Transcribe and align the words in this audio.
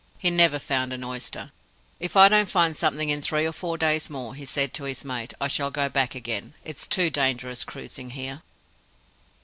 He 0.17 0.31
never 0.31 0.57
found 0.57 0.93
an 0.93 1.03
oyster. 1.03 1.51
"If 1.99 2.17
I 2.17 2.27
don't 2.27 2.49
find 2.49 2.75
something 2.75 3.09
in 3.09 3.21
three 3.21 3.45
or 3.45 3.51
four 3.51 3.77
days 3.77 4.09
more," 4.09 4.35
said 4.47 4.69
he 4.69 4.73
to 4.79 4.85
his 4.85 5.05
mate, 5.05 5.35
"I 5.39 5.47
shall 5.47 5.69
go 5.69 5.89
back 5.89 6.15
again. 6.15 6.55
It's 6.65 6.87
too 6.87 7.11
dangerous 7.11 7.63
cruising 7.63 8.09
here." 8.09 8.41